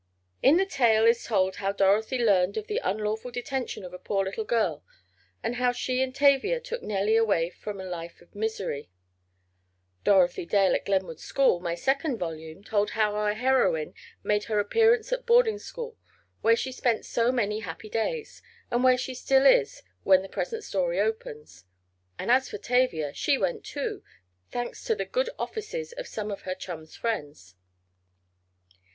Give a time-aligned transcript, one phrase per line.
[0.41, 4.25] In the tale is told how Dorothy learned of the unlawful detention of a poor
[4.25, 4.83] little girl,
[5.43, 8.89] and how she and Tavia took Nellie away from a life of misery.
[10.03, 13.93] "Dorothy Dale at Glenwood School," my second volume, told how our heroine
[14.23, 15.99] made her appearance at boarding school,
[16.41, 18.41] where she spent so many happy days,
[18.71, 21.65] and where she still is when the present story opens.
[22.17, 24.01] And as for Tavia, she went, too,
[24.49, 27.55] thanks to the good offices of some of her chum's friends.